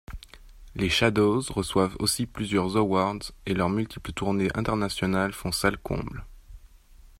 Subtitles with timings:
[0.73, 6.25] Les Shadows reçoivent aussi plusieurs awards et leurs multiples tournées internationales font salle comble.